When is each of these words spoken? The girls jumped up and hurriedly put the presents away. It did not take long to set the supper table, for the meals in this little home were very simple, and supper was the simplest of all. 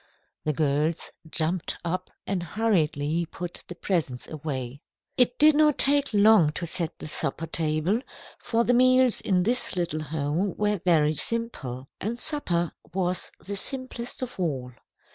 The 0.45 0.53
girls 0.53 1.11
jumped 1.29 1.77
up 1.85 2.09
and 2.25 2.41
hurriedly 2.41 3.27
put 3.27 3.63
the 3.67 3.75
presents 3.75 4.27
away. 4.27 4.81
It 5.15 5.37
did 5.37 5.53
not 5.55 5.77
take 5.77 6.11
long 6.11 6.49
to 6.53 6.65
set 6.65 6.97
the 6.97 7.07
supper 7.07 7.45
table, 7.45 8.01
for 8.39 8.63
the 8.63 8.73
meals 8.73 9.21
in 9.21 9.43
this 9.43 9.75
little 9.75 10.01
home 10.01 10.55
were 10.57 10.81
very 10.83 11.13
simple, 11.13 11.87
and 11.99 12.17
supper 12.17 12.71
was 12.91 13.31
the 13.45 13.55
simplest 13.55 14.23
of 14.23 14.39
all. 14.39 14.71